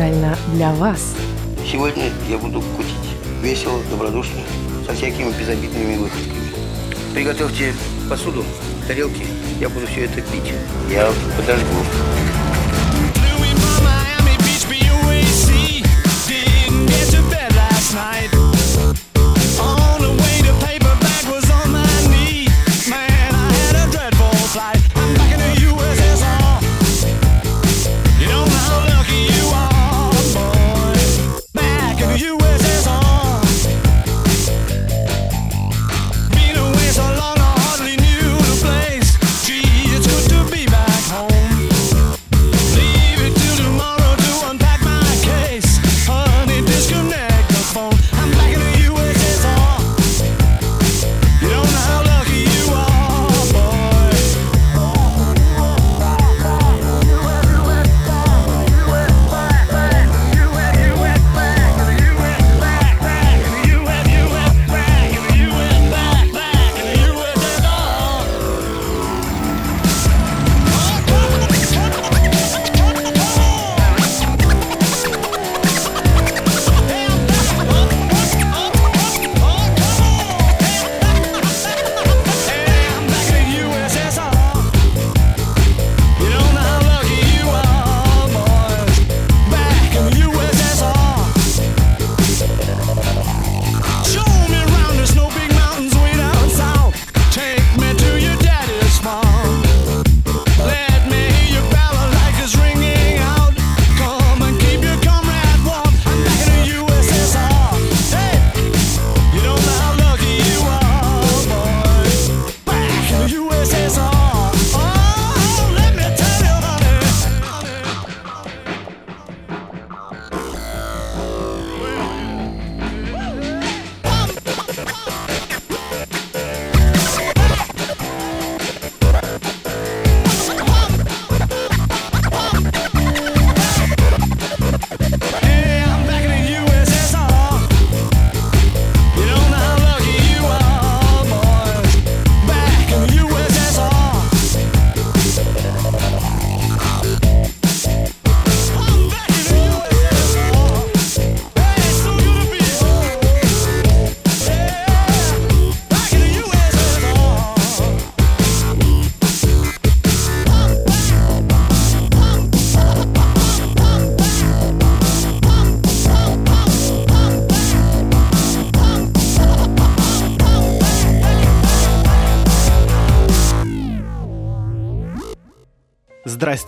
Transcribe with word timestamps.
Специально 0.00 0.34
для 0.54 0.72
вас. 0.72 1.14
Сегодня 1.70 2.04
я 2.28 2.38
буду 2.38 2.62
кутить 2.76 2.94
весело, 3.42 3.80
добродушно, 3.90 4.40
со 4.86 4.94
всякими 4.94 5.30
безобидными 5.30 5.96
выходками. 5.96 6.40
Приготовьте 7.12 7.74
посуду, 8.08 8.44
тарелки, 8.88 9.26
я 9.60 9.68
буду 9.68 9.86
все 9.86 10.06
это 10.06 10.22
пить. 10.22 10.54
Я 10.90 11.10
подожду. 11.36 11.66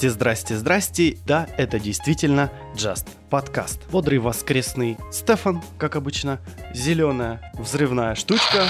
Здрасте, 0.02 0.10
здрасте, 0.10 0.56
здрасте. 0.56 1.18
Да, 1.26 1.46
это 1.56 1.78
действительно 1.78 2.50
Just 2.74 3.06
подкаст. 3.30 3.88
Бодрый 3.92 4.18
воскресный 4.18 4.98
Стефан, 5.12 5.62
как 5.78 5.94
обычно. 5.94 6.40
Зеленая 6.74 7.52
взрывная 7.56 8.16
штучка. 8.16 8.64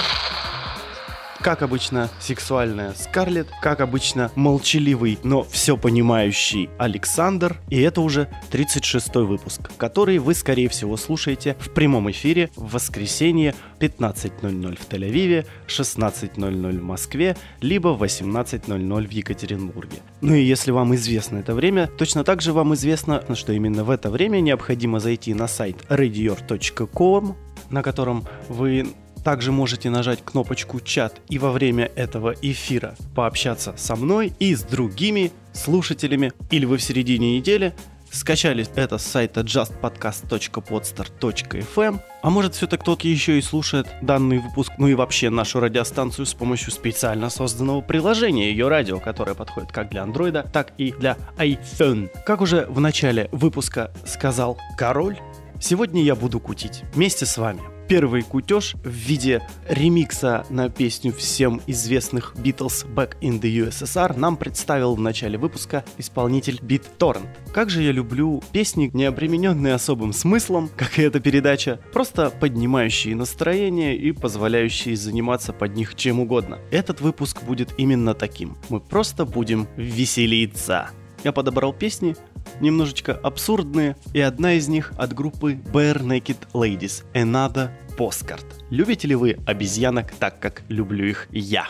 Как 1.43 1.61
обычно, 1.61 2.09
сексуальная 2.21 2.93
Скарлетт. 2.93 3.49
Как 3.61 3.81
обычно, 3.81 4.31
молчаливый, 4.35 5.19
но 5.23 5.43
все 5.43 5.75
понимающий 5.75 6.69
Александр. 6.77 7.59
И 7.67 7.81
это 7.81 7.99
уже 7.99 8.29
36-й 8.49 9.25
выпуск, 9.25 9.69
который 9.75 10.19
вы, 10.19 10.35
скорее 10.35 10.69
всего, 10.69 10.95
слушаете 10.95 11.57
в 11.59 11.71
прямом 11.71 12.09
эфире 12.11 12.49
в 12.55 12.71
воскресенье 12.71 13.55
15.00 13.81 14.79
в 14.79 14.89
Тель-Авиве, 14.89 15.45
16.00 15.67 16.79
в 16.79 16.83
Москве, 16.83 17.35
либо 17.59 17.89
18.00 17.89 19.05
в 19.05 19.11
Екатеринбурге. 19.11 19.97
Ну 20.21 20.35
и 20.35 20.43
если 20.43 20.71
вам 20.71 20.95
известно 20.95 21.39
это 21.39 21.53
время, 21.53 21.87
точно 21.97 22.23
так 22.23 22.41
же 22.41 22.53
вам 22.53 22.73
известно, 22.75 23.21
что 23.35 23.51
именно 23.51 23.83
в 23.83 23.89
это 23.89 24.09
время 24.09 24.39
необходимо 24.39 25.01
зайти 25.01 25.33
на 25.33 25.49
сайт 25.49 25.75
radior.com, 25.89 27.35
на 27.69 27.81
котором 27.83 28.23
вы 28.47 28.93
также 29.23 29.51
можете 29.51 29.89
нажать 29.89 30.23
кнопочку 30.23 30.79
«Чат» 30.79 31.19
и 31.29 31.39
во 31.39 31.51
время 31.51 31.91
этого 31.95 32.35
эфира 32.41 32.95
пообщаться 33.15 33.73
со 33.77 33.95
мной 33.95 34.33
и 34.39 34.55
с 34.55 34.63
другими 34.63 35.31
слушателями. 35.53 36.33
Или 36.51 36.65
вы 36.65 36.77
в 36.77 36.83
середине 36.83 37.37
недели 37.37 37.73
скачали 38.13 38.65
это 38.75 38.97
с 38.97 39.05
сайта 39.05 39.41
justpodcast.podster.fm, 39.41 41.99
а 42.21 42.29
может 42.29 42.55
все-таки 42.55 42.83
кто-то 42.83 43.05
еще 43.07 43.37
и 43.37 43.41
слушает 43.41 43.87
данный 44.01 44.39
выпуск, 44.39 44.71
ну 44.77 44.87
и 44.87 44.93
вообще 44.93 45.29
нашу 45.29 45.59
радиостанцию 45.59 46.25
с 46.25 46.33
помощью 46.33 46.71
специально 46.71 47.29
созданного 47.29 47.81
приложения 47.81 48.49
ее 48.51 48.67
радио, 48.67 48.99
которое 48.99 49.35
подходит 49.35 49.71
как 49.71 49.89
для 49.89 50.03
андроида, 50.03 50.49
так 50.53 50.73
и 50.77 50.91
для 50.91 51.17
iPhone. 51.37 52.09
Как 52.25 52.41
уже 52.41 52.65
в 52.67 52.79
начале 52.79 53.29
выпуска 53.31 53.91
сказал 54.05 54.57
король, 54.77 55.17
сегодня 55.59 56.03
я 56.03 56.15
буду 56.15 56.39
кутить 56.39 56.83
вместе 56.93 57.25
с 57.25 57.37
вами. 57.37 57.72
Первый 57.87 58.23
кутеж 58.23 58.75
в 58.83 58.89
виде 58.89 59.45
ремикса 59.67 60.45
на 60.49 60.69
песню 60.69 61.11
всем 61.11 61.61
известных 61.67 62.33
Beatles 62.35 62.87
Back 62.87 63.17
in 63.21 63.41
the 63.41 63.67
USSR 63.67 64.17
нам 64.17 64.37
представил 64.37 64.95
в 64.95 65.01
начале 65.01 65.37
выпуска 65.37 65.83
исполнитель 65.97 66.59
BitTorrent. 66.61 67.27
Как 67.53 67.69
же 67.69 67.83
я 67.83 67.91
люблю 67.91 68.41
песни, 68.53 68.89
не 68.93 69.03
обремененные 69.05 69.73
особым 69.73 70.13
смыслом, 70.13 70.69
как 70.77 70.97
и 70.97 71.03
эта 71.03 71.19
передача, 71.19 71.79
просто 71.91 72.29
поднимающие 72.29 73.15
настроение 73.15 73.97
и 73.97 74.11
позволяющие 74.13 74.95
заниматься 74.95 75.51
под 75.51 75.75
них 75.75 75.95
чем 75.95 76.21
угодно. 76.21 76.59
Этот 76.71 77.01
выпуск 77.01 77.43
будет 77.43 77.73
именно 77.77 78.13
таким. 78.13 78.57
Мы 78.69 78.79
просто 78.79 79.25
будем 79.25 79.67
веселиться. 79.75 80.89
Я 81.23 81.31
подобрал 81.31 81.73
песни, 81.73 82.15
немножечко 82.59 83.13
абсурдные, 83.13 83.95
и 84.13 84.19
одна 84.19 84.53
из 84.53 84.67
них 84.67 84.93
от 84.97 85.13
группы 85.13 85.53
Bare 85.53 86.01
Naked 86.01 86.37
Ladies 86.53 87.05
Another 87.13 87.69
Postcard. 87.97 88.45
Любите 88.69 89.07
ли 89.07 89.15
вы 89.15 89.37
обезьянок 89.45 90.11
так, 90.11 90.39
как 90.39 90.63
люблю 90.67 91.05
их 91.05 91.27
я? 91.31 91.67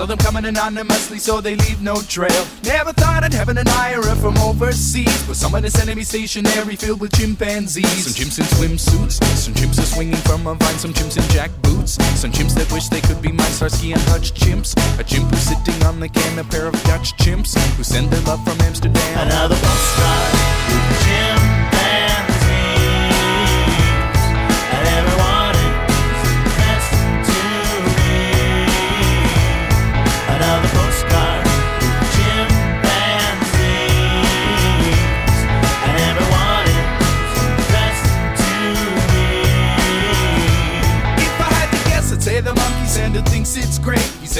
All 0.00 0.04
of 0.04 0.08
them 0.08 0.18
coming 0.18 0.46
anonymously 0.46 1.18
so 1.18 1.42
they 1.42 1.54
leave 1.56 1.82
no 1.82 2.00
trail. 2.00 2.46
Never 2.64 2.92
thought 2.92 3.22
I'd 3.22 3.34
have 3.34 3.50
an 3.50 3.58
IRA 3.58 4.16
from 4.16 4.36
overseas, 4.38 5.22
but 5.26 5.36
someone 5.36 5.62
is 5.64 5.74
sending 5.74 5.96
me 5.96 6.04
stationery 6.04 6.76
filled 6.76 7.00
with 7.00 7.12
chimpanzees. 7.12 8.06
Some 8.06 8.16
chimps 8.16 8.38
in 8.38 8.46
swimsuits, 8.46 9.22
some 9.36 9.52
chimps 9.52 9.78
are 9.78 9.90
swinging 9.94 10.16
from 10.24 10.46
a 10.46 10.54
vine, 10.54 10.78
some 10.78 10.94
chimps 10.94 11.18
in 11.18 11.28
jack 11.34 11.50
boots, 11.60 12.02
some 12.18 12.32
chimps 12.32 12.54
that 12.54 12.72
wish 12.72 12.88
they 12.88 13.02
could 13.02 13.20
be 13.20 13.30
my 13.30 13.44
Starsky 13.44 13.92
and 13.92 14.00
Hutch 14.08 14.32
chimps. 14.32 14.72
A 14.98 15.04
chimp 15.04 15.28
who's 15.28 15.42
sitting 15.42 15.82
on 15.84 16.00
the 16.00 16.08
can, 16.08 16.38
a 16.38 16.44
pair 16.44 16.66
of 16.66 16.82
Dutch 16.84 17.14
chimps 17.18 17.54
who 17.76 17.82
send 17.82 18.10
their 18.10 18.22
love 18.22 18.42
from 18.42 18.58
Amsterdam. 18.62 19.28
Another 19.28 19.56
postcard 19.56 20.32
with 20.32 21.04
chimpanzees, 21.04 21.29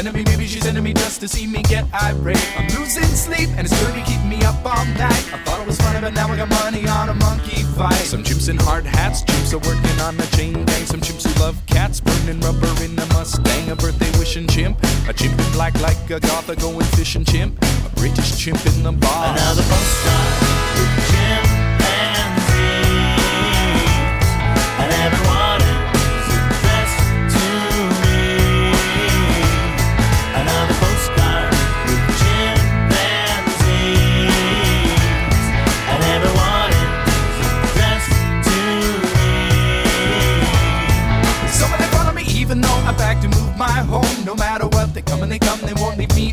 sending 0.02 0.25
me, 0.25 0.31
maybe 0.31 0.47
she's 0.47 0.62
sending 0.62 0.82
me 0.82 0.94
just 0.94 1.20
to 1.20 1.29
see 1.29 1.47
me 1.47 1.62
get 1.62 1.85
irate. 1.93 2.41
I'm 2.56 2.67
losing 2.69 3.05
sleep, 3.05 3.50
and 3.56 3.67
it's 3.67 3.82
gonna 3.82 4.02
keep 4.05 4.23
me 4.25 4.43
up 4.44 4.56
all 4.64 4.85
night. 4.97 5.25
I 5.32 5.38
thought 5.44 5.61
it 5.61 5.67
was 5.67 5.76
funny, 5.76 6.00
but 6.00 6.14
now 6.14 6.26
I 6.29 6.37
got 6.37 6.49
money 6.49 6.88
on 6.88 7.11
a 7.11 7.14
monkey 7.14 7.62
fight. 7.76 8.06
Some 8.12 8.23
chimps 8.23 8.49
in 8.49 8.56
hard 8.56 8.87
hats, 8.87 9.23
chimps 9.25 9.52
are 9.52 9.58
working 9.58 10.00
on 10.00 10.19
a 10.19 10.26
chain 10.37 10.64
gang. 10.64 10.87
Some 10.87 11.02
chimps 11.02 11.26
who 11.29 11.38
love 11.38 11.56
cats, 11.67 12.00
burning 12.00 12.41
rubber 12.41 12.73
in 12.82 12.99
a 12.99 13.06
Mustang. 13.12 13.70
A 13.70 13.76
birthday 13.76 14.11
wishing 14.19 14.47
chimp, 14.47 14.79
a 15.06 15.12
chimp 15.12 15.38
in 15.38 15.52
black 15.52 15.79
like 15.82 16.08
a 16.08 16.19
goth, 16.19 16.49
a 16.49 16.56
going 16.56 16.87
fishing 16.97 17.25
chimp. 17.25 17.62
A 17.85 17.91
British 17.97 18.38
chimp 18.38 18.64
in 18.64 18.82
the 18.82 18.93
bar. 18.93 19.32
Another 19.32 19.62
postcard 19.62 20.41
with 20.41 20.50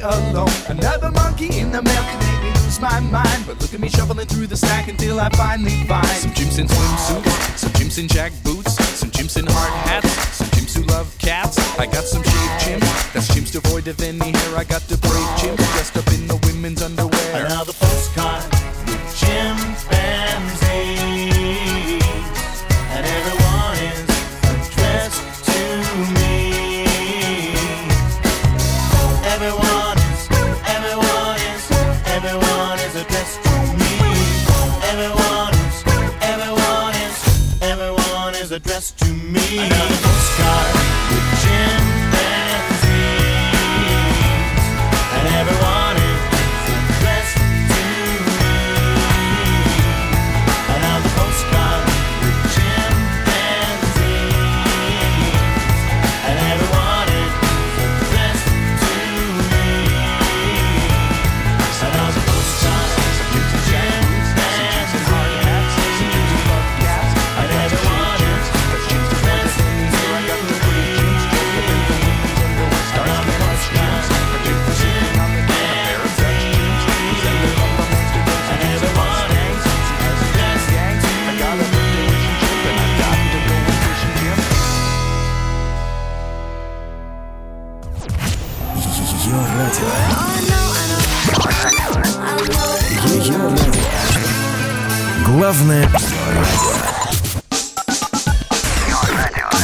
alone. 0.08 0.50
Another 0.70 1.12
monkey 1.12 1.60
in 1.60 1.72
the 1.72 1.82
mail 1.82 2.04
can 2.04 2.20
make 2.20 2.44
me 2.44 2.62
lose 2.64 2.80
my 2.80 3.00
mind. 3.00 3.44
But 3.46 3.62
look 3.62 3.74
at 3.74 3.80
me 3.80 3.90
shuffling 3.90 4.28
through 4.28 4.48
the 4.48 4.58
stack 4.58 4.88
until 4.88 5.20
I 5.20 5.30
finally 5.30 5.84
find 5.86 6.08
some 6.08 6.32
chimps 6.32 6.60
in 6.60 6.68
swimsuits, 6.68 7.58
some 7.58 7.72
chimps 7.72 8.00
in 8.00 8.08
jack 8.08 8.32
boots, 8.44 8.74
some 9.00 9.12
chimps 9.12 9.38
in 9.38 9.46
hard 9.48 9.74
hats, 9.88 10.10
some 10.38 10.48
chimps 10.48 10.76
who 10.76 10.84
love 10.84 11.14
cats. 11.20 11.58
I 11.80 11.86
got 11.86 12.04
some 12.04 12.24
shaved 12.24 12.58
chimps, 12.64 13.14
that's 13.14 13.28
chimps 13.30 13.52
devoid 13.52 13.88
of 13.88 14.00
any 14.02 14.32
hair. 14.32 14.58
I 14.58 14.64
got 14.64 14.82
the 14.84 14.98
brave 14.98 15.32
chimps 15.40 15.66
dressed 15.74 15.98
up 15.98 16.08
in 16.14 16.28
the 16.28 16.38
women's 16.48 16.82
underwear. 16.82 17.46
Another 17.46 17.74
postcard 17.74 18.44
with 18.88 19.18
chimpanzees, 19.18 19.97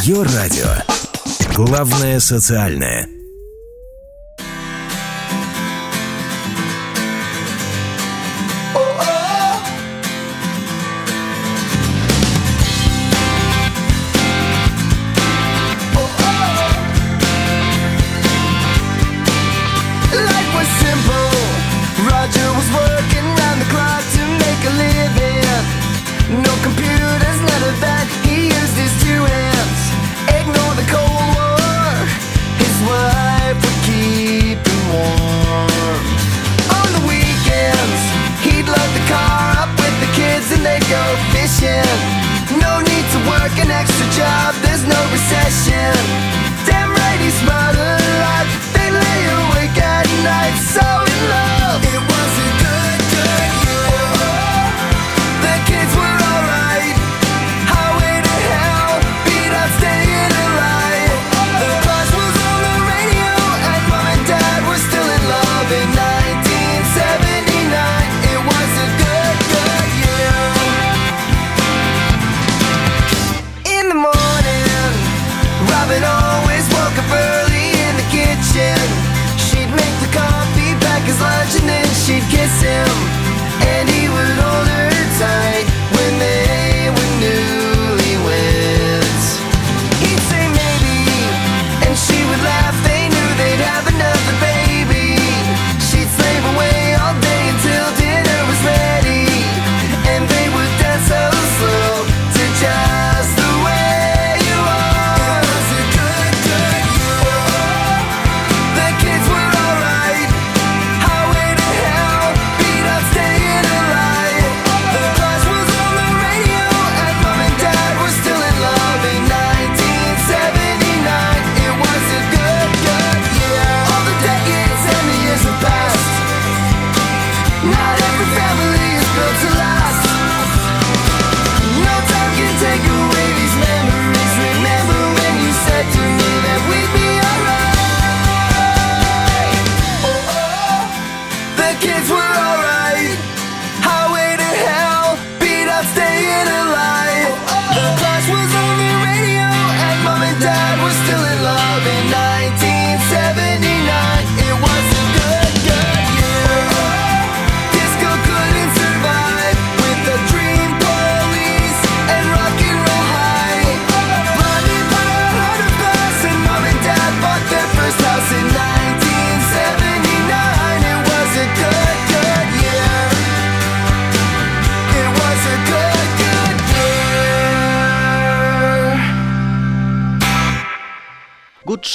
Ее 0.03 0.21
радио. 0.21 0.67
Главное 1.55 2.19
социальное. 2.19 3.07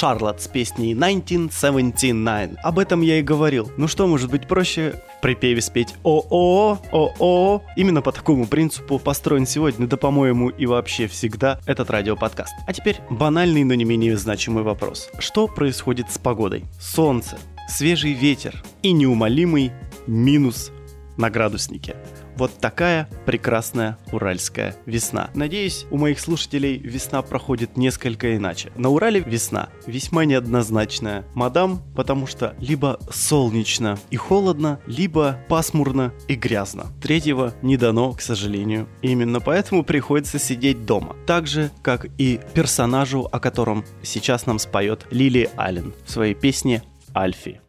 Шарлот 0.08 0.40
с 0.40 0.48
песней 0.48 0.94
1979. 0.94 2.56
Об 2.62 2.78
этом 2.78 3.02
я 3.02 3.18
и 3.18 3.22
говорил. 3.22 3.70
Ну 3.76 3.88
что 3.88 4.06
может 4.06 4.30
быть 4.30 4.48
проще 4.48 5.02
в 5.18 5.20
припеве 5.20 5.60
спеть 5.60 5.96
о-о, 6.02 6.78
о-о. 6.90 7.62
Именно 7.76 8.00
по 8.00 8.10
такому 8.10 8.46
принципу 8.46 8.98
построен 8.98 9.44
сегодня, 9.44 9.86
да 9.86 9.98
по-моему 9.98 10.48
и 10.48 10.64
вообще 10.64 11.08
всегда 11.08 11.60
этот 11.66 11.90
радиоподкаст. 11.90 12.54
А 12.66 12.72
теперь 12.72 12.96
банальный, 13.10 13.64
но 13.64 13.74
не 13.74 13.84
менее 13.84 14.16
значимый 14.16 14.64
вопрос. 14.64 15.10
Что 15.18 15.46
происходит 15.46 16.10
с 16.10 16.16
погодой? 16.16 16.64
Солнце, 16.80 17.38
свежий 17.68 18.14
ветер 18.14 18.64
и 18.80 18.92
неумолимый 18.92 19.72
минус 20.06 20.72
на 21.18 21.28
градуснике. 21.28 21.96
Вот 22.38 22.57
такая 22.61 23.09
прекрасная 23.26 23.99
уральская 24.12 24.76
весна. 24.87 25.28
Надеюсь, 25.35 25.87
у 25.90 25.99
моих 25.99 26.21
слушателей 26.21 26.78
весна 26.78 27.21
проходит 27.23 27.76
несколько 27.76 28.37
иначе. 28.37 28.71
На 28.76 28.90
Урале 28.90 29.18
весна 29.18 29.71
весьма 29.88 30.25
неоднозначная. 30.25 31.25
Мадам, 31.35 31.83
потому 31.97 32.28
что 32.28 32.54
либо 32.61 33.00
солнечно 33.11 33.99
и 34.11 34.16
холодно, 34.16 34.78
либо 34.87 35.40
пасмурно 35.49 36.14
и 36.28 36.37
грязно. 36.37 36.92
Третьего 37.02 37.54
не 37.62 37.76
дано, 37.76 38.12
к 38.12 38.21
сожалению. 38.21 38.87
Именно 39.02 39.40
поэтому 39.40 39.83
приходится 39.83 40.38
сидеть 40.38 40.87
дома. 40.87 41.16
Так 41.26 41.49
же, 41.49 41.73
как 41.83 42.07
и 42.18 42.38
персонажу, 42.54 43.28
о 43.33 43.40
котором 43.40 43.85
сейчас 44.04 44.47
нам 44.47 44.61
споет 44.61 45.09
Лили 45.11 45.50
Аллен 45.57 45.92
в 46.07 46.12
своей 46.12 46.35
песне 46.35 46.85
«Альфи». 47.16 47.61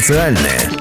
Социальное. 0.00 0.73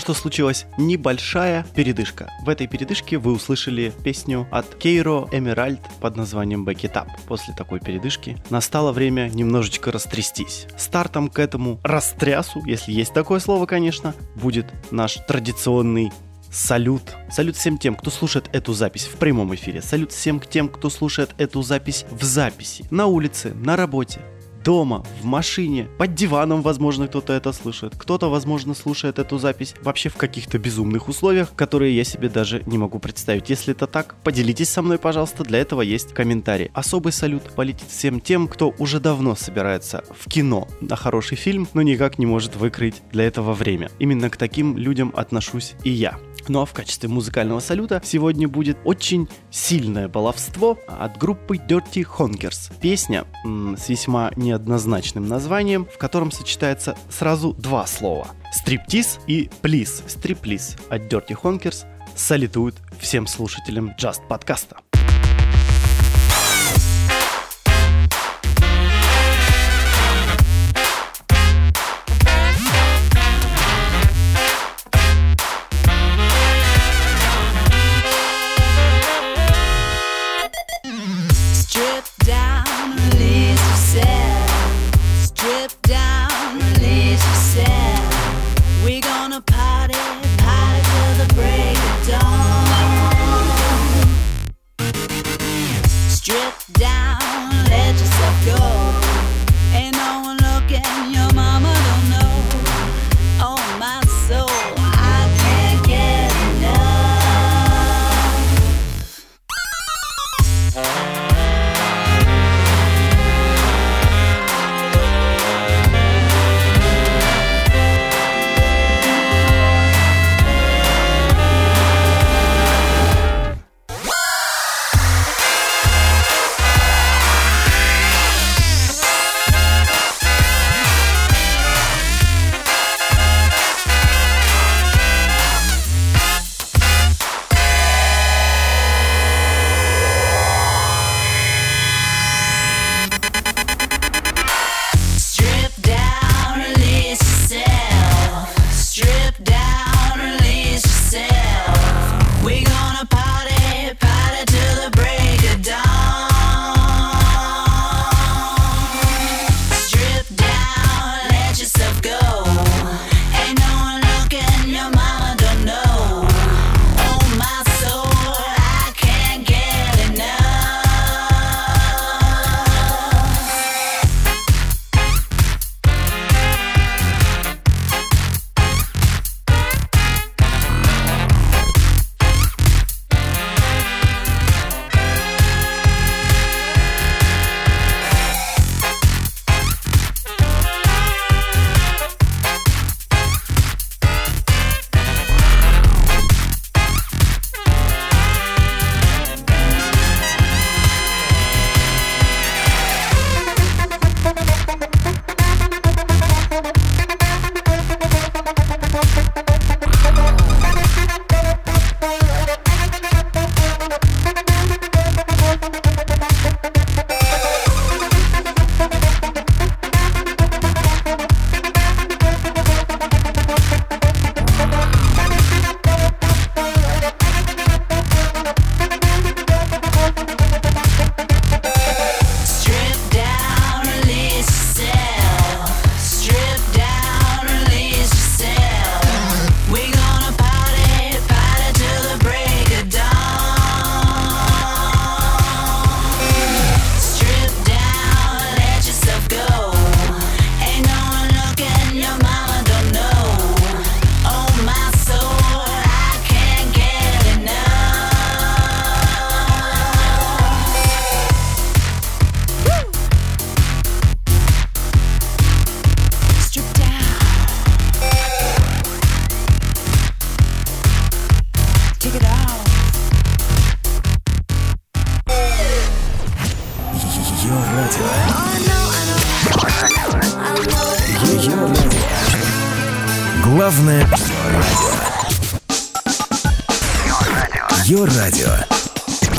Что 0.00 0.14
случилась 0.14 0.64
небольшая 0.78 1.66
передышка. 1.74 2.30
В 2.42 2.48
этой 2.48 2.66
передышке 2.66 3.18
вы 3.18 3.32
услышали 3.32 3.92
песню 4.02 4.48
от 4.50 4.74
Кейро 4.76 5.28
Эмеральд 5.30 5.80
под 6.00 6.16
названием 6.16 6.66
Back 6.66 6.80
It 6.80 6.94
Up. 6.94 7.08
После 7.28 7.52
такой 7.52 7.80
передышки 7.80 8.38
настало 8.48 8.92
время 8.92 9.28
немножечко 9.28 9.92
растрястись. 9.92 10.66
Стартом 10.78 11.28
к 11.28 11.38
этому 11.38 11.80
растрясу, 11.84 12.62
если 12.64 12.92
есть 12.92 13.12
такое 13.12 13.40
слово, 13.40 13.66
конечно, 13.66 14.14
будет 14.36 14.72
наш 14.90 15.16
традиционный 15.28 16.10
Салют. 16.50 17.02
Салют 17.30 17.56
всем 17.56 17.78
тем, 17.78 17.94
кто 17.94 18.10
слушает 18.10 18.48
эту 18.52 18.72
запись 18.72 19.04
в 19.04 19.16
прямом 19.18 19.54
эфире. 19.54 19.82
Салют 19.82 20.10
всем 20.12 20.40
тем, 20.40 20.68
кто 20.68 20.90
слушает 20.90 21.30
эту 21.38 21.62
запись 21.62 22.06
в 22.10 22.24
записи. 22.24 22.84
На 22.90 23.06
улице, 23.06 23.52
на 23.54 23.76
работе, 23.76 24.20
дома, 24.62 25.04
в 25.20 25.24
машине, 25.24 25.88
под 25.98 26.14
диваном, 26.14 26.62
возможно, 26.62 27.06
кто-то 27.06 27.32
это 27.32 27.52
слышит. 27.52 27.94
Кто-то, 27.96 28.30
возможно, 28.30 28.74
слушает 28.74 29.18
эту 29.18 29.38
запись 29.38 29.74
вообще 29.82 30.08
в 30.08 30.16
каких-то 30.16 30.58
безумных 30.58 31.08
условиях, 31.08 31.54
которые 31.54 31.96
я 31.96 32.04
себе 32.04 32.28
даже 32.28 32.62
не 32.66 32.78
могу 32.78 32.98
представить. 32.98 33.50
Если 33.50 33.72
это 33.72 33.86
так, 33.86 34.14
поделитесь 34.22 34.68
со 34.68 34.82
мной, 34.82 34.98
пожалуйста, 34.98 35.44
для 35.44 35.58
этого 35.58 35.82
есть 35.82 36.12
комментарий. 36.12 36.70
Особый 36.74 37.12
салют 37.12 37.42
полетит 37.54 37.88
всем 37.88 38.20
тем, 38.20 38.48
кто 38.48 38.74
уже 38.78 39.00
давно 39.00 39.34
собирается 39.34 40.04
в 40.10 40.28
кино 40.28 40.68
на 40.80 40.96
хороший 40.96 41.36
фильм, 41.36 41.68
но 41.74 41.82
никак 41.82 42.18
не 42.18 42.26
может 42.26 42.56
выкрыть 42.56 43.02
для 43.12 43.24
этого 43.24 43.52
время. 43.52 43.90
Именно 43.98 44.30
к 44.30 44.36
таким 44.36 44.76
людям 44.76 45.12
отношусь 45.16 45.74
и 45.84 45.90
я. 45.90 46.18
Ну 46.50 46.62
а 46.62 46.66
в 46.66 46.72
качестве 46.72 47.08
музыкального 47.08 47.60
салюта 47.60 48.02
сегодня 48.04 48.48
будет 48.48 48.76
очень 48.82 49.28
сильное 49.52 50.08
баловство 50.08 50.76
от 50.88 51.16
группы 51.16 51.54
Dirty 51.54 52.04
Honkers. 52.04 52.72
Песня 52.80 53.24
м, 53.44 53.76
с 53.76 53.88
весьма 53.88 54.32
неоднозначным 54.34 55.28
названием, 55.28 55.86
в 55.86 55.96
котором 55.96 56.32
сочетается 56.32 56.98
сразу 57.08 57.52
два 57.52 57.86
слова. 57.86 58.26
Стриптиз 58.52 59.20
и 59.28 59.48
плиз. 59.62 60.02
Стриплиз 60.08 60.76
от 60.88 61.02
Dirty 61.02 61.40
Honkers 61.40 61.86
салютуют 62.16 62.74
всем 62.98 63.28
слушателям 63.28 63.94
Just 63.96 64.26
подкаста. 64.26 64.78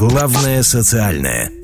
Главное 0.02 0.64
социальное. 0.64 1.61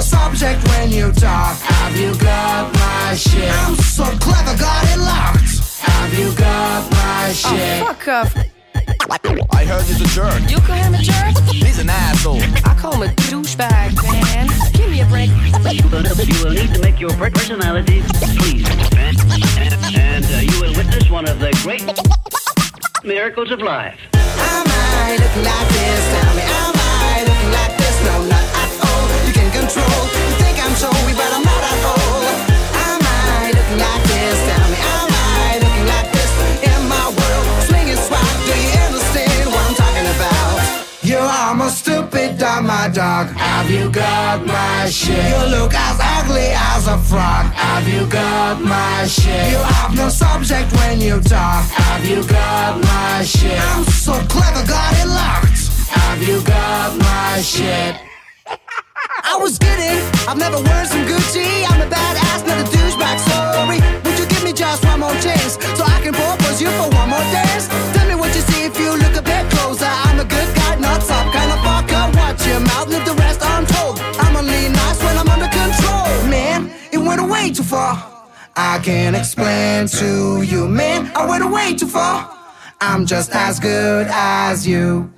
You 0.00 0.06
have 0.06 0.12
no 0.12 0.32
subject 0.32 0.68
when 0.68 0.90
you 0.90 1.12
talk. 1.12 1.58
Have 1.58 1.94
you 1.94 2.16
got 2.16 2.72
my 2.72 3.14
shit? 3.14 3.50
I'm 3.52 3.74
so 3.74 4.04
clever, 4.04 4.56
got 4.56 4.82
it 4.88 4.98
locked. 4.98 5.78
Have 5.80 6.18
you 6.18 6.34
got 6.36 6.90
my 6.90 7.32
shit? 7.32 7.84
Fuck 7.84 8.08
off. 8.08 8.34
I 9.52 9.64
heard 9.66 9.82
he's 9.84 10.00
a 10.00 10.06
jerk. 10.14 10.50
You 10.50 10.56
call 10.60 10.76
him 10.76 10.94
a 10.94 10.98
jerk? 10.98 11.36
He's 11.52 11.78
an 11.80 11.90
asshole. 11.90 12.40
I 12.40 12.74
call 12.78 12.94
him 12.94 13.10
a 13.10 13.12
douchebag, 13.28 14.02
man. 14.10 14.48
Give 14.72 14.90
me 14.90 15.02
a 15.02 15.06
break. 15.06 15.28
You 15.28 15.86
will, 15.90 16.52
need 16.54 16.72
to 16.72 16.80
make 16.80 16.98
your 16.98 17.10
personality 17.10 18.00
please. 18.38 18.66
And, 18.96 19.74
and 19.94 20.24
uh, 20.24 20.38
you 20.38 20.60
will 20.62 20.74
witness 20.76 21.10
one 21.10 21.28
of 21.28 21.40
the 21.40 21.50
great 21.62 21.84
miracles 23.04 23.50
of 23.50 23.60
life. 23.60 24.00
Am 24.14 24.66
I 24.66 25.18
looking 25.20 25.44
like 25.44 25.68
this? 25.68 26.22
Tell 26.22 26.36
me, 26.36 26.59
dog. 42.92 43.26
Have 43.36 43.70
you 43.70 43.90
got 43.90 44.46
my 44.46 44.88
shit? 44.90 45.16
You 45.16 45.56
look 45.56 45.72
as 45.74 45.98
ugly 46.18 46.50
as 46.72 46.86
a 46.86 46.98
frog. 46.98 47.46
Have 47.52 47.88
you 47.88 48.06
got 48.06 48.60
my 48.60 49.06
shit? 49.06 49.50
You 49.52 49.58
have 49.58 49.94
no 49.94 50.08
subject 50.08 50.72
when 50.78 51.00
you 51.00 51.20
talk. 51.20 51.64
Have 51.70 52.04
you 52.04 52.22
got 52.26 52.80
my 52.80 53.24
shit? 53.24 53.60
I'm 53.72 53.84
so 53.84 54.12
clever, 54.28 54.66
got 54.66 54.92
it 55.00 55.08
locked. 55.08 55.60
Have 55.88 56.22
you 56.22 56.42
got 56.42 56.98
my 56.98 57.40
shit? 57.42 58.09
Was 59.40 59.56
kidding. 59.58 59.96
I've 60.28 60.36
never 60.36 60.56
worn 60.56 60.84
some 60.84 61.06
Gucci. 61.08 61.64
I'm 61.64 61.80
a 61.80 61.88
badass, 61.88 62.46
not 62.46 62.60
a 62.60 62.64
douchebag. 62.64 63.18
Sorry. 63.24 63.80
Would 64.04 64.18
you 64.18 64.26
give 64.26 64.44
me 64.44 64.52
just 64.52 64.84
one 64.84 65.00
more 65.00 65.16
chance 65.24 65.56
so 65.78 65.82
I 65.82 65.98
can 66.04 66.12
propose 66.12 66.60
you 66.60 66.68
for 66.68 66.90
one 66.92 67.08
more 67.08 67.26
dance? 67.32 67.68
Tell 67.94 68.06
me 68.06 68.16
what 68.16 68.34
you 68.36 68.42
see 68.42 68.64
if 68.64 68.78
you 68.78 68.90
look 68.98 69.16
a 69.16 69.22
bit 69.22 69.48
closer. 69.52 69.88
I'm 69.88 70.20
a 70.20 70.24
good 70.24 70.54
guy, 70.54 70.76
not 70.76 71.02
some 71.02 71.32
kind 71.32 71.50
of 71.50 71.58
fucker. 71.64 72.04
Watch 72.20 72.46
your 72.46 72.60
mouth, 72.60 72.88
leave 72.88 73.06
the 73.06 73.14
rest 73.14 73.40
untold. 73.42 73.98
I'm 74.20 74.36
only 74.36 74.68
nice 74.68 75.02
when 75.02 75.16
I'm 75.16 75.28
under 75.28 75.48
control. 75.48 76.28
Man, 76.28 76.70
it 76.92 76.98
went 76.98 77.22
way 77.30 77.50
too 77.50 77.62
far. 77.62 77.96
I 78.56 78.78
can't 78.80 79.16
explain 79.16 79.86
to 80.00 80.42
you, 80.42 80.68
man. 80.68 81.10
I 81.16 81.24
went 81.24 81.50
way 81.50 81.74
too 81.74 81.88
far. 81.88 82.30
I'm 82.82 83.06
just 83.06 83.30
as 83.34 83.58
good 83.58 84.06
as 84.10 84.68
you. 84.68 85.10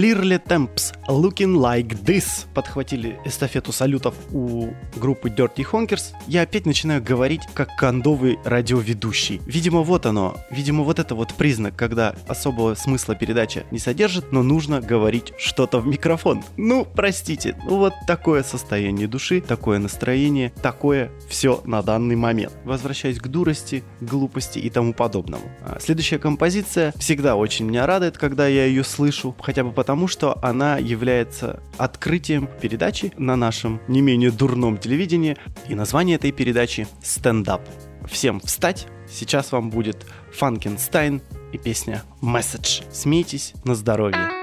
Лирли 0.00 0.38
Темпс 0.38 0.94
Looking 1.08 1.56
Like 1.56 1.88
This 2.02 2.46
подхватили 2.54 3.18
эстафету 3.26 3.70
салютов 3.70 4.14
у 4.32 4.68
группы 4.96 5.28
Dirty 5.28 5.62
Honkers. 5.70 6.14
Я 6.26 6.40
опять 6.40 6.64
начинаю 6.64 7.02
говорить 7.02 7.42
как 7.52 7.76
кондовый 7.76 8.38
радиоведущий. 8.46 9.42
Видимо, 9.44 9.82
вот 9.82 10.06
оно. 10.06 10.38
Видимо, 10.50 10.84
вот 10.84 10.98
это 11.00 11.14
вот 11.14 11.34
признак, 11.34 11.76
когда 11.76 12.14
особого 12.26 12.74
смысла 12.76 13.14
передача 13.14 13.64
не 13.70 13.78
содержит, 13.78 14.32
но 14.32 14.42
нужно 14.42 14.80
говорить 14.80 15.34
что-то 15.36 15.80
в 15.80 15.86
микрофон. 15.86 16.44
Ну, 16.56 16.86
простите, 16.86 17.54
ну 17.66 17.76
вот 17.76 17.92
такое 18.06 18.42
состояние 18.42 19.06
души, 19.06 19.42
такое 19.42 19.78
настроение, 19.78 20.50
такое 20.62 21.10
все 21.28 21.60
на 21.66 21.82
данный 21.82 22.16
момент. 22.16 22.54
Возвращаясь 22.64 23.18
к 23.18 23.28
дурости, 23.28 23.84
глупости 24.00 24.60
и 24.60 24.70
тому 24.70 24.94
подобному. 24.94 25.44
А 25.60 25.78
Следующая 25.78 26.18
композиция 26.18 26.94
всегда 26.96 27.36
очень 27.36 27.66
меня 27.66 27.84
радует, 27.84 28.16
когда 28.16 28.46
я 28.46 28.64
ее 28.64 28.82
слышу, 28.82 29.36
хотя 29.42 29.62
бы 29.62 29.72
потому, 29.72 29.89
что 30.08 30.38
она 30.42 30.78
является 30.78 31.60
открытием 31.78 32.48
передачи 32.60 33.12
на 33.16 33.36
нашем 33.36 33.80
не 33.88 34.00
менее 34.00 34.30
дурном 34.30 34.78
телевидении. 34.78 35.36
И 35.68 35.74
название 35.74 36.16
этой 36.16 36.32
передачи 36.32 36.86
«Стендап». 37.02 37.62
Всем 38.08 38.40
встать! 38.40 38.86
Сейчас 39.08 39.52
вам 39.52 39.70
будет 39.70 40.06
Фанкенстайн 40.32 41.20
и 41.52 41.58
песня 41.58 42.02
«Месседж». 42.20 42.82
Смейтесь 42.92 43.54
на 43.64 43.74
здоровье. 43.74 44.39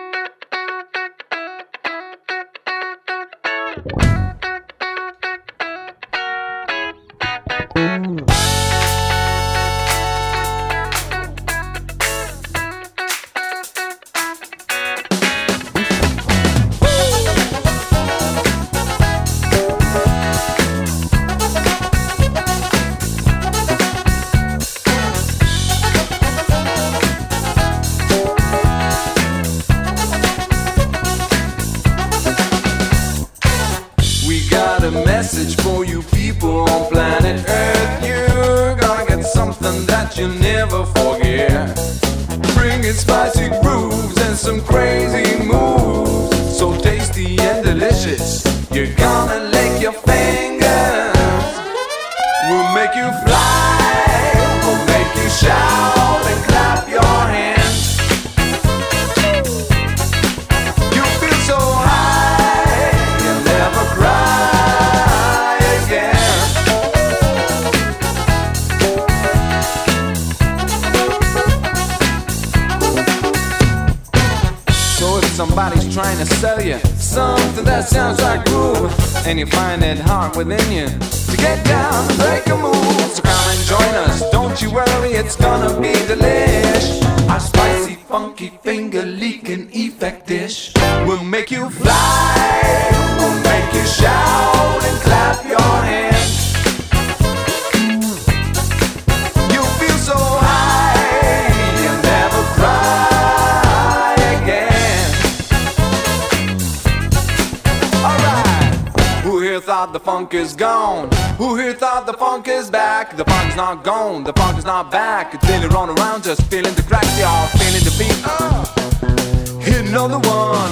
here 109.57 109.65
thought 109.65 109.91
the 109.91 109.99
funk 109.99 110.35
is 110.35 110.55
gone? 110.55 111.09
Who 111.37 111.55
here 111.55 111.73
thought 111.73 112.05
the 112.05 112.13
funk 112.13 112.47
is 112.47 112.69
back? 112.69 113.17
The 113.17 113.25
funk's 113.25 113.55
not 113.55 113.83
gone, 113.83 114.23
the 114.23 114.33
funk 114.33 114.55
is 114.59 114.65
not 114.65 114.91
back. 114.91 115.33
It's 115.33 115.49
really 115.49 115.67
run 115.67 115.89
around, 115.89 116.23
just 116.23 116.43
feeling 116.43 116.75
the 116.75 116.83
cracks, 116.83 117.19
y'all. 117.19 117.47
Feeling 117.57 117.83
the 117.83 117.95
beat, 117.97 118.21
uh, 118.23 119.59
hitting 119.59 119.95
on 119.95 120.11
the 120.11 120.19
one. 120.19 120.71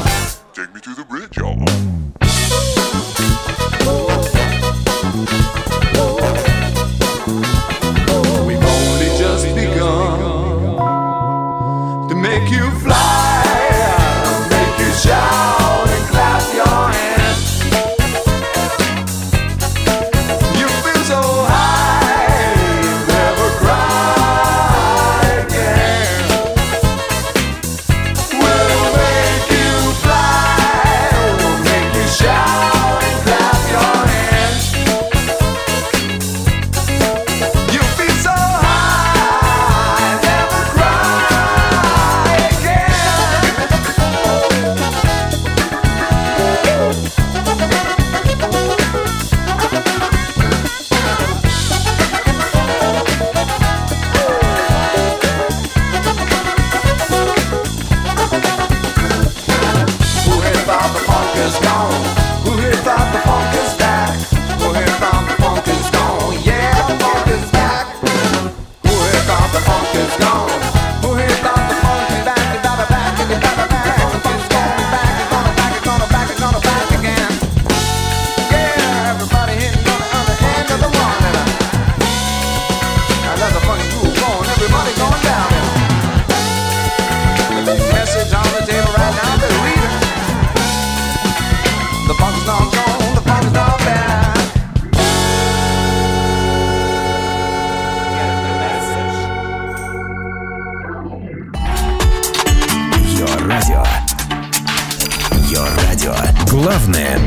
Take 0.53 0.71
me 0.75 0.81
to 0.81 0.93
the 0.93 1.03
bridge, 1.03 1.35
y'all. 1.35 1.94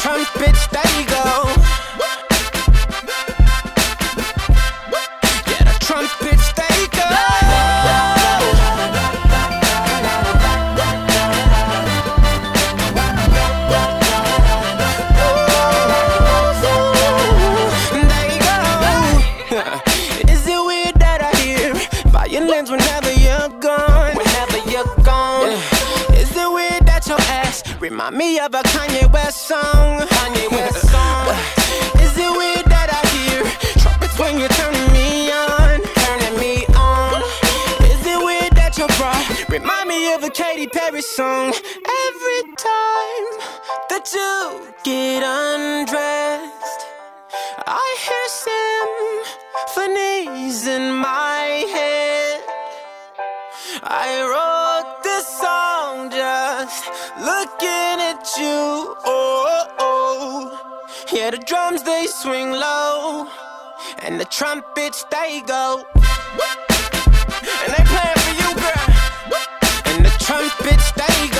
Trump, 0.00 0.26
bitch, 0.28 0.70
there 0.70 0.98
you 0.98 1.06
go. 1.06 1.69
Remind 28.00 28.16
me 28.16 28.38
of 28.40 28.54
a 28.54 28.62
Kanye 28.62 29.12
West 29.12 29.46
song. 29.46 30.00
Kanye 30.08 30.50
West 30.52 30.88
song. 30.90 31.36
Is 32.00 32.16
it 32.16 32.30
weird 32.32 32.64
that 32.72 32.88
I 32.88 33.02
hear 33.12 33.44
trumpets 33.76 34.18
when 34.18 34.38
you're 34.38 34.48
turning 34.56 34.90
me 34.90 35.30
on? 35.30 35.82
Turning 36.00 36.40
me 36.40 36.64
on. 36.80 37.20
Is 37.92 38.00
it 38.06 38.16
weird 38.24 38.56
that 38.56 38.78
your 38.78 38.88
bra 38.96 39.12
remind 39.50 39.86
me 39.86 40.14
of 40.14 40.24
a 40.24 40.30
Katy 40.30 40.68
Perry 40.68 41.02
song? 41.02 41.52
Every 42.08 42.42
time 42.56 43.28
that 43.92 44.08
you 44.16 44.72
get 44.82 45.22
undressed, 45.22 46.86
I 47.66 47.84
hear 48.06 48.28
symphonies 49.76 50.66
in 50.66 50.94
my 50.94 51.68
head. 51.68 52.40
I 53.82 54.22
roll 54.22 54.69
looking 57.30 57.96
at 58.10 58.22
you. 58.38 58.96
Oh, 59.04 59.66
oh, 59.78 60.84
yeah, 61.12 61.30
the 61.30 61.38
drums 61.38 61.82
they 61.82 62.06
swing 62.06 62.50
low, 62.50 63.28
and 64.02 64.20
the 64.20 64.24
trumpets 64.24 65.04
they 65.10 65.42
go. 65.46 65.84
And 67.62 67.70
they 67.74 67.84
playing 67.92 68.20
for 68.24 68.34
you, 68.42 68.50
girl. 68.64 68.86
And 69.90 70.04
the 70.04 70.14
trumpets 70.26 70.88
they 71.02 71.18
go. 71.28 71.39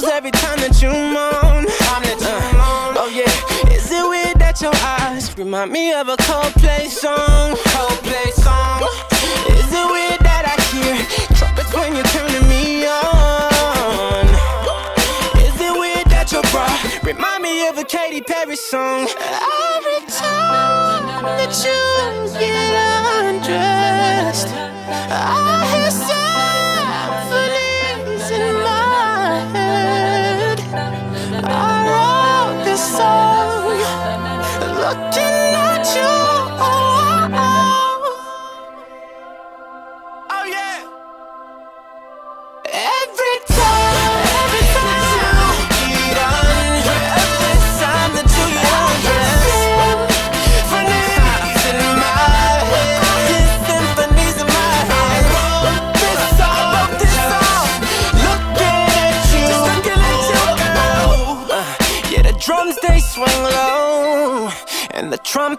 goosebumps 0.00 0.10
every 0.10 0.30
time 0.30 0.58
that 0.58 0.82
you 0.82 0.90
moan. 0.90 1.66
Uh, 2.22 2.94
oh 2.98 3.08
yeah, 3.12 3.72
is 3.72 3.90
it 3.90 4.08
weird 4.08 4.38
that 4.38 4.60
your 4.60 4.72
eyes 4.74 5.36
remind 5.36 5.70
me 5.72 5.92
of 5.92 6.08
a 6.08 6.16
Coldplay 6.16 6.86
song? 6.88 7.56
Coldplay 7.56 8.32
song. 8.32 8.82
Is 9.48 9.72
it 9.72 9.86
weird 9.90 10.20
that 10.20 10.44
I 10.46 10.56
hear 10.70 10.96
trumpets 11.36 11.72
when 11.74 11.94
you're 11.94 12.04
turning 12.04 12.48
me 12.48 12.86
on? 12.86 14.26
Is 15.40 15.60
it 15.60 15.78
weird 15.78 16.06
that 16.06 16.30
your 16.32 16.42
bra 16.50 16.66
remind 17.02 17.42
me 17.42 17.68
of 17.68 17.78
a 17.78 17.84
Katy 17.84 18.20
Perry 18.22 18.56
song? 18.56 19.08
Every 19.08 20.06
time 20.08 21.24
that 21.24 21.52
you 21.64 22.38
get 22.38 23.24
undressed, 23.24 24.48
I 24.48 25.66
hear. 25.72 26.29
I 31.52 31.74
wrote 31.90 32.64
this 32.64 32.82
song 32.96 33.78
looking 34.80 35.54
at 35.68 35.84
you. 35.96 36.29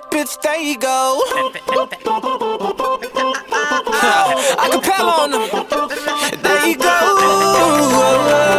bitch, 0.09 0.41
there 0.41 0.59
you 0.59 0.77
go. 0.77 1.21
I, 4.03 4.79
can 4.81 5.01
I, 5.01 5.19
on 5.21 5.31
them. 5.31 5.41
I, 5.41 5.55
I, 6.83 8.50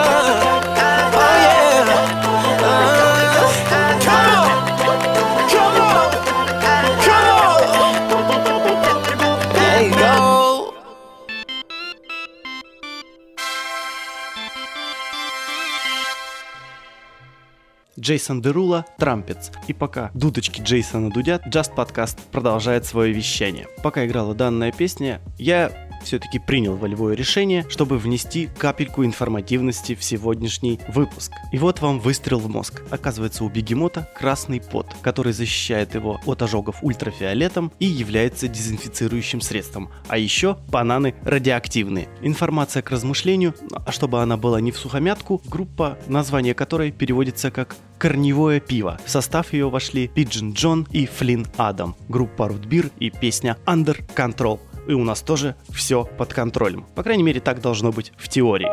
Джейсон 18.02 18.42
Дерула 18.42 18.84
«Трампетс». 18.98 19.50
И 19.68 19.72
пока 19.72 20.10
дудочки 20.12 20.60
Джейсона 20.60 21.08
дудят, 21.08 21.46
Just 21.46 21.76
Podcast 21.76 22.18
продолжает 22.32 22.84
свое 22.84 23.12
вещание. 23.12 23.68
Пока 23.84 24.04
играла 24.04 24.34
данная 24.34 24.72
песня, 24.72 25.20
я 25.38 25.70
все-таки 26.02 26.38
принял 26.38 26.76
волевое 26.76 27.14
решение, 27.14 27.66
чтобы 27.68 27.98
внести 27.98 28.48
капельку 28.58 29.04
информативности 29.04 29.94
в 29.94 30.04
сегодняшний 30.04 30.80
выпуск. 30.88 31.32
И 31.52 31.58
вот 31.58 31.80
вам 31.80 32.00
выстрел 32.00 32.38
в 32.38 32.48
мозг. 32.48 32.82
Оказывается, 32.90 33.44
у 33.44 33.48
бегемота 33.48 34.08
красный 34.16 34.60
пот, 34.60 34.86
который 35.02 35.32
защищает 35.32 35.94
его 35.94 36.20
от 36.26 36.42
ожогов 36.42 36.76
ультрафиолетом 36.82 37.72
и 37.78 37.86
является 37.86 38.48
дезинфицирующим 38.48 39.40
средством. 39.40 39.90
А 40.08 40.18
еще 40.18 40.58
бананы 40.68 41.14
радиоактивные. 41.24 42.08
Информация 42.20 42.82
к 42.82 42.90
размышлению, 42.90 43.54
а 43.72 43.92
чтобы 43.92 44.22
она 44.22 44.36
была 44.36 44.60
не 44.60 44.72
в 44.72 44.78
сухомятку, 44.78 45.42
группа, 45.46 45.98
название 46.06 46.54
которой 46.54 46.92
переводится 46.92 47.50
как 47.50 47.76
корневое 47.98 48.60
пиво. 48.60 48.98
В 49.04 49.10
состав 49.10 49.52
ее 49.52 49.70
вошли 49.70 50.08
Пиджин 50.08 50.52
Джон 50.52 50.86
и 50.90 51.06
Флинн 51.06 51.46
Адам, 51.56 51.94
группа 52.08 52.42
Beer 52.42 52.90
и 52.98 53.10
песня 53.10 53.56
Under 53.66 54.04
Control. 54.16 54.58
И 54.86 54.94
у 54.94 55.04
нас 55.04 55.22
тоже 55.22 55.54
все 55.72 56.04
под 56.04 56.32
контролем. 56.32 56.86
По 56.94 57.02
крайней 57.02 57.22
мере, 57.22 57.40
так 57.40 57.60
должно 57.60 57.92
быть 57.92 58.12
в 58.16 58.28
теории. 58.28 58.68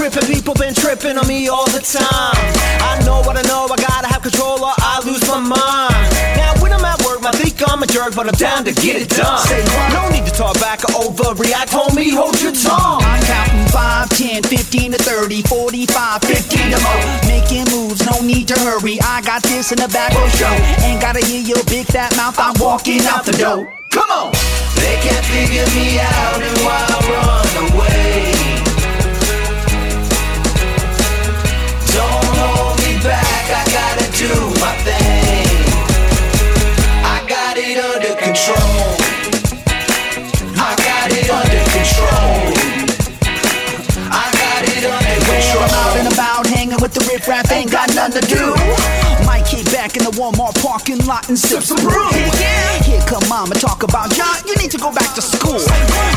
Tripping, 0.00 0.32
people 0.32 0.54
been 0.54 0.72
tripping 0.72 1.18
on 1.18 1.26
me 1.26 1.48
all 1.48 1.66
the 1.66 1.80
time. 1.80 2.34
I 2.80 3.02
know 3.04 3.20
what 3.26 3.36
I 3.36 3.42
know, 3.42 3.66
I 3.66 3.76
gotta 3.76 4.06
have 4.06 4.22
control 4.22 4.64
or 4.64 4.72
I 4.78 5.02
lose 5.04 5.26
my 5.28 5.40
mind. 5.40 5.79
I'm 7.80 7.88
a 7.88 7.92
jerk, 7.96 8.14
but 8.14 8.28
I'm 8.28 8.36
down 8.36 8.62
to 8.68 8.74
get 8.76 9.00
it 9.00 9.08
done. 9.08 9.40
No 9.96 10.12
need 10.12 10.28
to 10.28 10.34
talk 10.36 10.52
back 10.60 10.84
or 10.84 11.00
overreact, 11.00 11.72
homie, 11.72 12.12
hold 12.12 12.36
your 12.42 12.52
tongue. 12.52 13.00
I'm 13.00 13.24
counting 13.24 13.72
5, 13.72 14.08
10, 14.10 14.42
15 14.42 14.92
to 14.92 14.98
30, 14.98 15.40
45, 15.40 16.20
50 16.20 16.56
to 16.56 16.76
more. 16.76 17.00
Making 17.24 17.64
moves, 17.72 18.04
no 18.04 18.20
need 18.20 18.48
to 18.48 18.60
hurry. 18.60 19.00
I 19.00 19.22
got 19.22 19.42
this 19.44 19.72
in 19.72 19.78
the 19.78 19.88
back 19.88 20.12
for 20.12 20.28
show. 20.36 20.52
Ain't 20.84 21.00
gotta 21.00 21.24
hear 21.24 21.40
your 21.40 21.64
big 21.72 21.86
fat 21.86 22.14
mouth, 22.20 22.36
I'm 22.36 22.52
walking 22.60 23.00
out 23.08 23.24
the 23.24 23.32
door. 23.32 23.64
Come 23.88 24.10
on! 24.10 24.32
They 24.76 25.00
can't 25.00 25.24
figure 25.32 25.64
me 25.72 26.04
out 26.04 26.36
and 26.36 26.58
why 26.60 26.84
I 26.84 27.00
run 27.08 27.48
away. 27.64 28.28
Don't 31.96 32.28
hold 32.44 32.76
me 32.84 33.00
back, 33.00 33.46
I 33.56 33.64
gotta 33.72 34.04
do 34.20 34.60
my 34.60 34.76
thing. 34.84 35.09
Control. 38.30 38.56
I 40.54 40.70
got 40.78 41.10
it 41.10 41.28
under 41.28 41.62
control. 41.74 42.54
I 44.06 44.30
got 44.38 44.62
it 44.70 44.84
under 44.86 45.16
Well, 45.26 45.62
I'm 45.64 45.74
out 45.74 45.96
and 45.98 46.12
about 46.12 46.46
hanging 46.46 46.80
with 46.80 46.94
the 46.94 47.00
riff 47.10 47.26
raff, 47.26 47.50
ain't 47.50 47.72
got 47.72 47.92
nothing 47.92 48.22
to 48.22 48.28
do. 48.28 49.09
Might 49.30 49.46
kick 49.46 49.64
back 49.66 49.96
in 49.96 50.02
the 50.02 50.10
Walmart 50.18 50.60
parking 50.60 50.98
lot 51.06 51.28
and 51.28 51.38
sip 51.38 51.62
some 51.62 51.78
brew. 51.78 52.10
Here 52.82 52.98
come 53.06 53.22
mama, 53.28 53.54
talk 53.54 53.84
about 53.84 54.10
John, 54.10 54.42
you 54.44 54.56
need 54.56 54.72
to 54.72 54.78
go 54.78 54.90
back 54.90 55.14
to 55.14 55.22
school. 55.22 55.62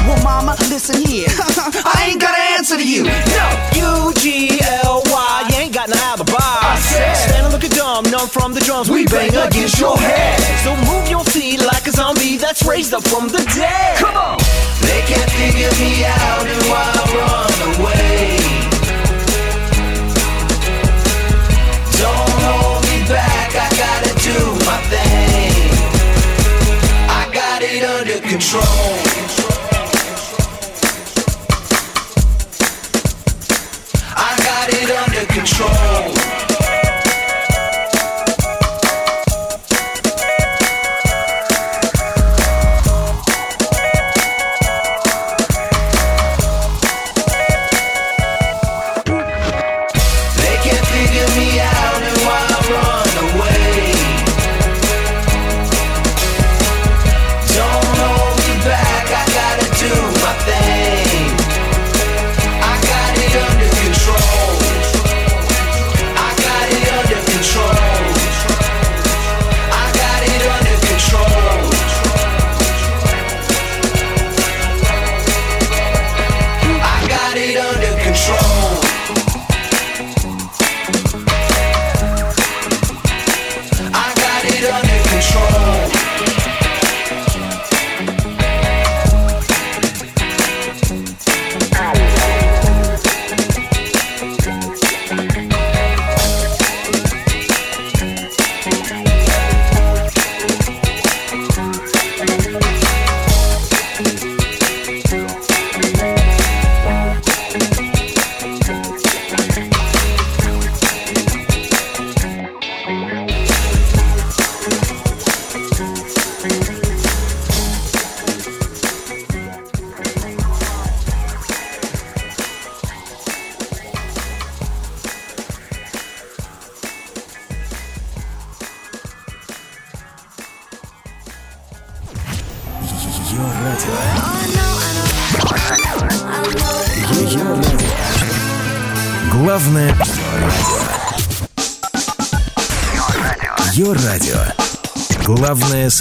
Well, 0.09 0.18
mama, 0.24 0.55
listen 0.74 0.97
here. 1.05 1.30
I 1.86 2.09
ain't 2.09 2.20
got 2.20 2.34
an 2.34 2.57
answer 2.57 2.76
to 2.76 2.82
you. 2.82 3.03
No, 3.05 3.45
U-G-L-Y, 3.78 5.47
you 5.49 5.55
ain't 5.61 5.76
got 5.76 5.89
no 5.89 5.95
alibi. 6.09 6.34
I 6.41 6.80
said- 6.82 7.14
Stand 7.30 7.45
and 7.45 7.53
look 7.53 7.64
at 7.64 7.70
dumb, 7.78 8.03
numb 8.09 8.28
from 8.30 8.51
the 8.51 8.61
drums, 8.61 8.89
we 8.89 9.05
bang 9.05 9.30
against 9.30 9.80
your 9.80 9.95
head. 9.95 10.41
So 10.66 10.74
move 10.89 11.07
your 11.07 11.24
feet 11.24 11.61
like 11.61 11.86
a 11.86 11.91
zombie 11.91 12.38
that's 12.38 12.66
raised 12.66 12.95
up 12.95 13.03
from 13.07 13.28
the 13.30 13.45
dead. 13.53 13.97
Come 13.99 14.18
on! 14.18 14.39
They 14.82 15.01
can't 15.05 15.30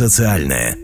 социальное. 0.08 0.81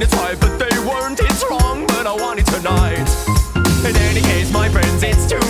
Boys 0.00 0.12
have 0.12 0.40
but 0.40 0.58
they 0.58 0.78
weren't. 0.78 1.20
It's 1.20 1.44
wrong, 1.50 1.86
but 1.86 2.06
I 2.06 2.14
want 2.14 2.40
it 2.40 2.46
tonight. 2.46 3.08
In 3.84 3.96
any 3.96 4.20
case, 4.20 4.52
my 4.52 4.68
friends, 4.68 5.02
it's 5.02 5.26
too 5.28 5.49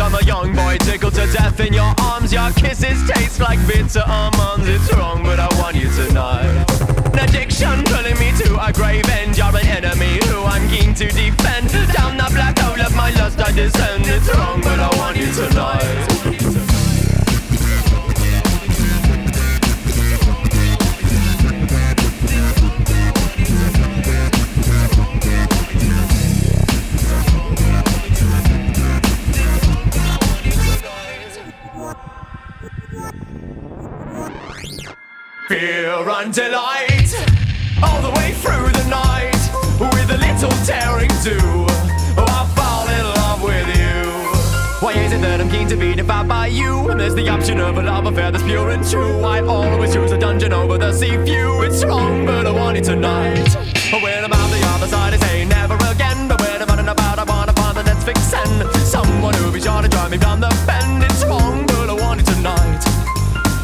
I'm 0.00 0.14
a 0.14 0.22
young 0.22 0.54
boy 0.54 0.76
tickled 0.78 1.14
to 1.14 1.26
death 1.32 1.58
in 1.58 1.72
your 1.72 1.92
arms. 2.00 2.32
Your 2.32 2.50
kisses 2.52 3.02
taste 3.10 3.40
like 3.40 3.58
bitter 3.66 4.02
almonds. 4.06 4.68
It's 4.68 4.92
wrong, 4.94 5.24
but 5.24 5.40
I 5.40 5.48
want 5.58 5.76
you 5.76 5.90
tonight. 5.90 6.64
An 7.12 7.18
addiction 7.18 7.82
pulling 7.84 8.18
me 8.18 8.30
to 8.38 8.64
a 8.64 8.72
grave 8.72 9.08
end. 9.08 9.36
You're 9.36 9.46
an 9.46 9.66
enemy 9.66 10.20
who 10.26 10.44
I'm 10.44 10.68
keen 10.68 10.94
to 10.94 11.08
defend. 11.08 11.70
Down 11.92 12.16
the 12.16 12.30
black 12.32 12.58
hole 12.58 12.80
of 12.80 12.94
my 12.94 13.10
lust 13.10 13.40
I 13.40 13.50
descend. 13.50 14.04
It's 14.06 14.32
wrong, 14.34 14.60
but 14.60 14.78
I 14.78 14.96
want 14.98 15.16
you 15.16 15.32
tonight. 15.32 16.27
Fear 35.48 36.06
and 36.10 36.30
delight, 36.30 37.08
all 37.82 38.02
the 38.02 38.10
way 38.18 38.32
through 38.34 38.68
the 38.68 38.86
night, 38.90 39.32
with 39.80 40.10
a 40.10 40.18
little 40.18 40.52
daring 40.66 41.08
too. 41.24 41.40
Oh, 42.20 42.26
I'll 42.28 42.44
fall 42.48 42.86
in 42.86 43.02
love 43.16 43.42
with 43.42 43.66
you. 43.74 44.12
Why 44.84 44.92
is 44.92 45.14
it 45.14 45.22
that 45.22 45.40
I'm 45.40 45.48
keen 45.48 45.66
to 45.68 45.76
be 45.76 45.94
devoured 45.94 46.28
by 46.28 46.48
you? 46.48 46.90
And 46.90 47.00
there's 47.00 47.14
the 47.14 47.30
option 47.30 47.60
of 47.60 47.78
a 47.78 47.82
love 47.82 48.04
affair 48.04 48.30
that's 48.30 48.44
pure 48.44 48.68
and 48.68 48.86
true. 48.86 49.24
I 49.24 49.40
always 49.40 49.94
choose 49.94 50.12
a 50.12 50.18
dungeon 50.18 50.52
over 50.52 50.76
the 50.76 50.92
sea 50.92 51.16
view. 51.16 51.62
It's 51.62 51.82
wrong, 51.82 52.26
but 52.26 52.46
I 52.46 52.50
want 52.50 52.76
it 52.76 52.84
tonight. 52.84 53.48
When 54.02 54.24
I'm 54.24 54.30
out 54.30 54.50
the 54.50 54.62
other 54.74 54.86
side, 54.86 55.14
I 55.14 55.16
say 55.16 55.46
never 55.46 55.76
again. 55.76 56.28
But 56.28 56.42
when 56.42 56.60
I'm 56.60 56.68
running 56.68 56.88
about, 56.88 57.18
I 57.18 57.24
wanna 57.24 57.54
find 57.54 57.74
the 57.74 57.84
next 57.84 58.04
vixen. 58.04 58.70
Someone 58.84 59.32
who'll 59.32 59.50
be 59.50 59.62
sure 59.62 59.80
to 59.80 59.88
drive 59.88 60.10
me 60.10 60.18
down 60.18 60.40
the 60.40 60.54
bend. 60.66 61.04
It's 61.04 61.24
wrong, 61.24 61.66
but 61.66 61.88
I 61.88 61.94
want 61.94 62.20
it 62.20 62.26
tonight. 62.26 62.84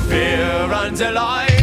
Fear 0.08 0.72
and 0.72 0.96
delight, 0.96 1.53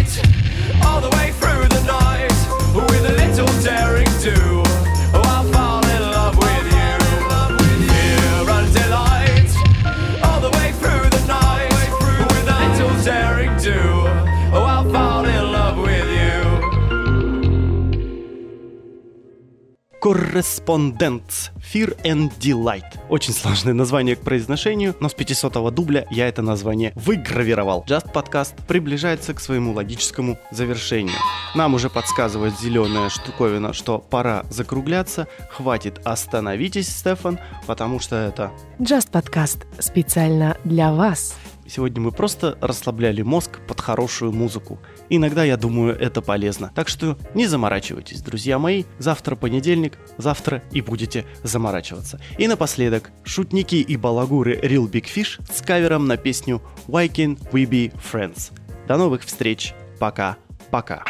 Корреспондент 20.01 21.51
Fear 21.71 21.95
and 22.01 22.31
Delight. 22.39 22.97
Очень 23.07 23.33
сложное 23.33 23.75
название 23.75 24.15
к 24.15 24.21
произношению, 24.21 24.95
но 24.99 25.09
с 25.09 25.13
500-го 25.13 25.69
дубля 25.69 26.07
я 26.09 26.27
это 26.27 26.41
название 26.41 26.91
выгравировал. 26.95 27.85
Just 27.87 28.11
подкаст 28.11 28.55
приближается 28.67 29.35
к 29.35 29.39
своему 29.39 29.73
логическому 29.73 30.39
завершению. 30.49 31.17
Нам 31.53 31.75
уже 31.75 31.91
подсказывает 31.91 32.59
зеленая 32.59 33.09
штуковина, 33.09 33.73
что 33.73 33.99
пора 33.99 34.43
закругляться. 34.49 35.27
Хватит, 35.51 36.01
остановитесь, 36.03 36.89
Стефан, 36.89 37.37
потому 37.67 37.99
что 37.99 38.15
это 38.15 38.51
Just 38.79 39.11
подкаст 39.11 39.67
специально 39.77 40.57
для 40.63 40.91
вас. 40.93 41.35
Сегодня 41.73 42.01
мы 42.01 42.11
просто 42.11 42.57
расслабляли 42.59 43.21
мозг 43.21 43.61
под 43.65 43.79
хорошую 43.79 44.33
музыку. 44.33 44.81
Иногда, 45.09 45.45
я 45.45 45.55
думаю, 45.55 45.97
это 45.97 46.21
полезно. 46.21 46.69
Так 46.75 46.89
что 46.89 47.17
не 47.33 47.47
заморачивайтесь, 47.47 48.21
друзья 48.21 48.59
мои. 48.59 48.83
Завтра 48.99 49.37
понедельник, 49.37 49.97
завтра 50.17 50.63
и 50.73 50.81
будете 50.81 51.25
заморачиваться. 51.43 52.19
И 52.37 52.49
напоследок, 52.49 53.11
шутники 53.23 53.75
и 53.75 53.95
балагуры 53.95 54.59
Real 54.59 54.91
Big 54.91 55.05
Fish 55.05 55.41
с 55.49 55.61
кавером 55.61 56.07
на 56.07 56.17
песню 56.17 56.61
Why 56.87 57.09
Can't 57.09 57.39
We 57.51 57.63
Be 57.63 57.93
Friends. 58.11 58.51
До 58.89 58.97
новых 58.97 59.23
встреч. 59.23 59.73
Пока-пока. 59.97 61.05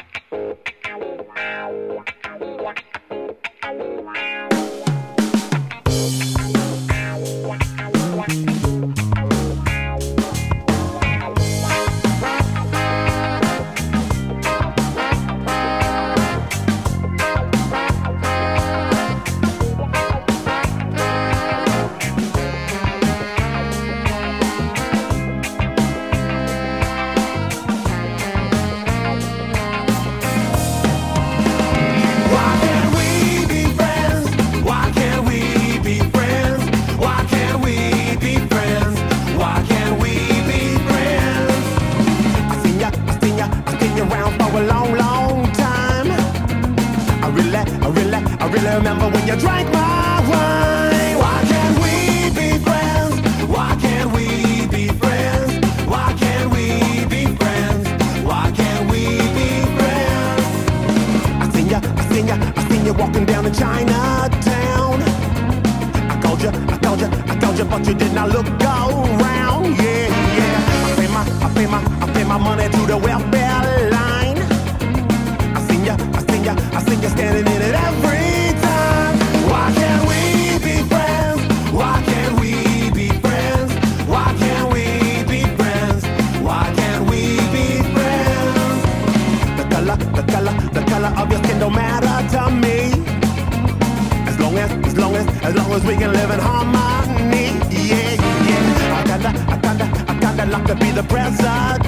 long 94.52 94.64
as, 94.64 94.88
as 94.88 94.97
long 94.97 95.16
as, 95.16 95.28
as 95.43 95.56
long 95.56 95.72
as 95.72 95.86
we 95.86 95.95
can 95.95 96.12
live 96.12 96.32
in 96.32 96.39
harmony. 96.39 97.45
Yeah, 97.70 98.16
yeah. 98.49 98.97
I 98.97 99.04
kinda, 99.06 99.30
I 99.30 99.58
kinda, 99.62 99.86
I 100.08 100.20
kinda 100.20 100.45
like 100.45 100.66
to 100.68 100.76
be 100.76 100.91
the 100.91 101.04
president. 101.04 101.84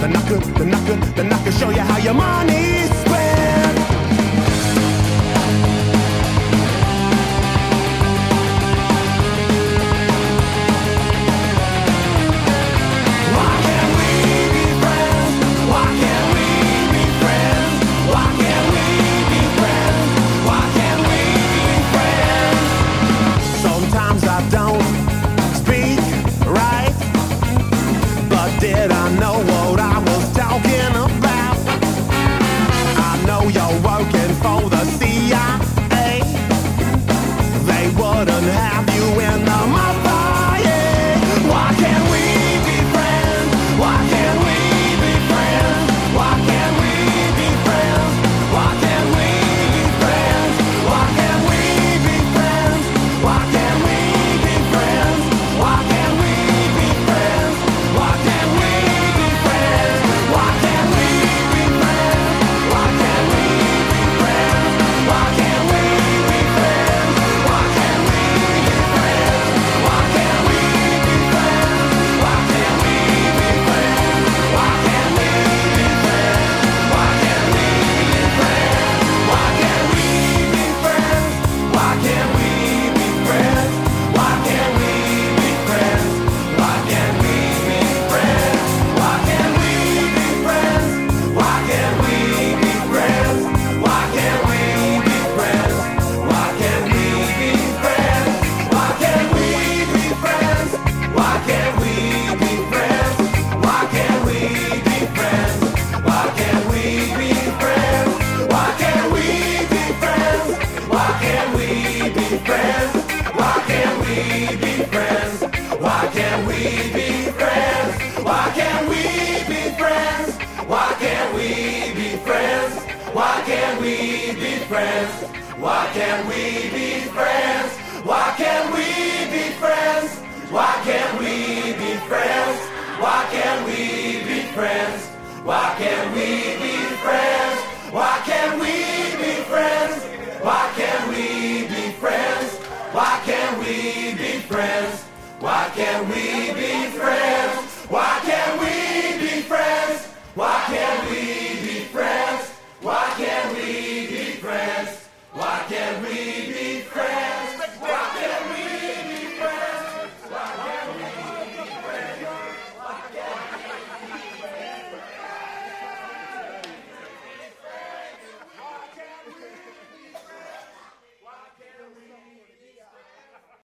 Then 0.00 0.16
I 0.16 0.22
could, 0.28 0.42
then 0.42 0.74
I 0.74 0.86
could, 0.86 1.02
then 1.16 1.32
I 1.32 1.44
could 1.44 1.54
show 1.54 1.70
you 1.70 1.80
how 1.80 1.98
your 1.98 2.14
money's 2.14 2.89